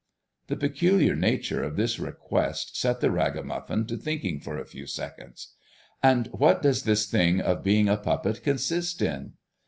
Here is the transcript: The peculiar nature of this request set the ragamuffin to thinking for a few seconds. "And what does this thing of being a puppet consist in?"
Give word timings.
The 0.47 0.55
peculiar 0.55 1.15
nature 1.15 1.61
of 1.61 1.75
this 1.75 1.99
request 1.99 2.75
set 2.75 3.01
the 3.01 3.11
ragamuffin 3.11 3.85
to 3.85 3.97
thinking 3.97 4.39
for 4.39 4.57
a 4.57 4.65
few 4.65 4.87
seconds. 4.87 5.53
"And 6.01 6.25
what 6.31 6.63
does 6.63 6.85
this 6.85 7.05
thing 7.05 7.39
of 7.39 7.61
being 7.63 7.87
a 7.87 7.97
puppet 7.97 8.41
consist 8.41 9.03
in?" 9.03 9.33